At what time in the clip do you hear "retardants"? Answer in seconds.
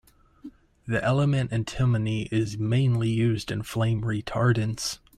4.01-4.97